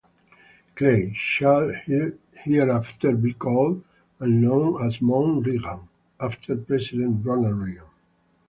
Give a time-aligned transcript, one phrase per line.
[0.73, 1.71] Clay "shall
[2.43, 3.83] hereafter be called
[4.19, 5.87] and known as Mount Reagan,"
[6.19, 7.83] after President Ronald Reagan.